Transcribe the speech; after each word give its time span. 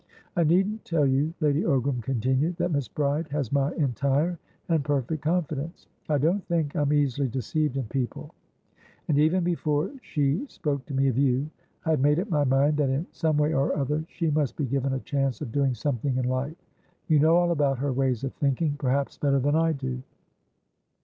"I 0.35 0.43
needn't 0.43 0.83
tell 0.83 1.05
you," 1.05 1.31
Lady 1.41 1.61
Ogram 1.61 2.01
continued, 2.01 2.55
"that 2.57 2.71
Miss 2.71 2.87
Bride 2.87 3.27
has 3.27 3.51
my 3.51 3.71
entire 3.75 4.39
and 4.67 4.83
perfect 4.83 5.21
confidence. 5.21 5.85
I 6.09 6.17
don't 6.17 6.43
think 6.47 6.75
I'm 6.75 6.91
easily 6.91 7.27
deceived 7.27 7.77
in 7.77 7.83
people, 7.83 8.33
andeven 9.07 9.43
before 9.43 9.91
she 10.01 10.43
spoke 10.49 10.87
to 10.87 10.95
me 10.95 11.07
of 11.07 11.17
youI 11.19 11.47
had 11.81 12.01
made 12.01 12.17
up 12.19 12.31
my 12.31 12.43
mind 12.43 12.77
that, 12.77 12.89
in 12.89 13.05
some 13.11 13.37
way 13.37 13.53
or 13.53 13.77
other, 13.77 14.03
she 14.07 14.31
must 14.31 14.55
be 14.55 14.65
given 14.65 14.93
a 14.93 14.99
chance 15.01 15.39
of 15.39 15.51
doing 15.51 15.75
something 15.75 16.17
in 16.17 16.25
life. 16.27 16.57
You 17.07 17.19
know 17.19 17.35
all 17.35 17.51
about 17.51 17.77
her 17.77 17.93
ways 17.93 18.23
of 18.23 18.33
thinkingperhaps 18.39 19.19
better 19.19 19.37
than 19.37 19.55
I 19.55 19.73
do." 19.73 20.01